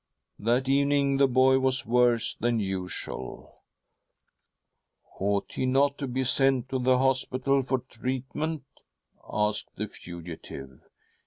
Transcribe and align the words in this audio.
"That 0.49 0.67
evening 0.67 1.17
the 1.17 1.27
boy 1.27 1.59
was 1.59 1.85
worse 1.85 2.33
than 2.33 2.59
usual.' 2.59 3.59
Ought 5.19 5.51
he 5.53 5.67
not 5.67 5.99
to 5.99 6.07
be 6.07 6.23
sent 6.23 6.69
to 6.69 6.79
the 6.79 6.97
hospital 6.97 7.61
for 7.61 7.81
treat 7.87 8.25
ment?' 8.33 8.63
asked 9.31 9.75
the 9.75 9.87
fugitive. 9.87 10.79